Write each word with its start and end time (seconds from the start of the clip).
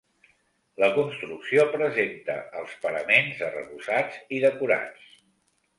La 0.83 0.87
construcció 0.95 1.67
presenta 1.75 2.39
els 2.63 2.75
paraments 2.87 3.45
arrebossats 3.51 4.21
i 4.39 4.43
decorats. 4.49 5.11